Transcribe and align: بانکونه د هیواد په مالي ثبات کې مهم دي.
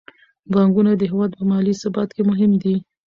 بانکونه 0.51 0.91
د 0.97 1.01
هیواد 1.11 1.31
په 1.37 1.43
مالي 1.49 1.73
ثبات 1.81 2.09
کې 2.15 2.21
مهم 2.29 2.51
دي. 2.63 2.75